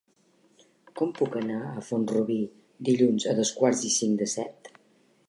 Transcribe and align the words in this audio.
Com 1.01 1.11
puc 1.19 1.37
anar 1.41 1.59
a 1.67 1.83
Font-rubí 1.89 2.39
dilluns 2.91 3.29
a 3.33 3.37
dos 3.41 3.55
quarts 3.61 3.85
i 3.91 3.95
cinc 4.01 4.21
de 4.23 4.33
set? 4.37 4.73